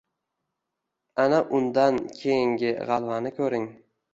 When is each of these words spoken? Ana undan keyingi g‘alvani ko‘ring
Ana 1.25 1.41
undan 1.59 2.01
keyingi 2.21 2.73
g‘alvani 2.91 3.37
ko‘ring 3.39 3.71